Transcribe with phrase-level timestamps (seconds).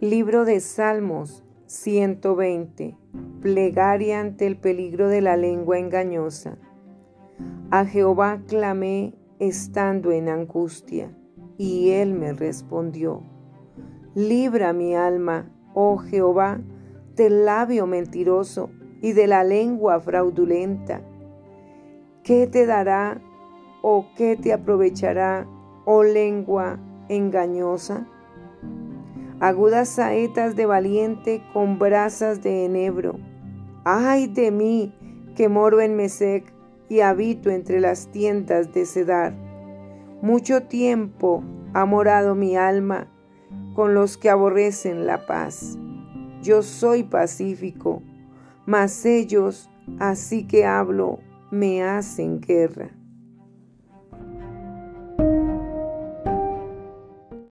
[0.00, 2.96] Libro de Salmos 120.
[3.40, 6.56] Plegaria ante el peligro de la lengua engañosa.
[7.72, 11.10] A Jehová clamé estando en angustia,
[11.56, 13.24] y él me respondió.
[14.14, 16.60] Libra mi alma, oh Jehová,
[17.16, 18.70] del labio mentiroso
[19.02, 21.02] y de la lengua fraudulenta.
[22.22, 23.20] ¿Qué te dará
[23.82, 25.48] o qué te aprovechará,
[25.86, 28.06] oh lengua engañosa?
[29.40, 33.18] Agudas saetas de valiente con brasas de enebro.
[33.84, 34.92] ¡Ay de mí,
[35.36, 36.52] que moro en Mesec
[36.88, 39.34] y habito entre las tiendas de Cedar!
[40.20, 43.06] Mucho tiempo ha morado mi alma
[43.74, 45.78] con los que aborrecen la paz.
[46.42, 48.02] Yo soy pacífico,
[48.66, 51.20] mas ellos, así que hablo,
[51.52, 52.90] me hacen guerra.